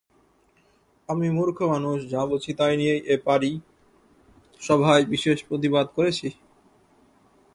[1.09, 6.27] আমি মূর্খ মানুষ, যা বুঝি তাই নিয়েই এ পারি-সভায় বিশেষ প্রতিবাদ করেছি।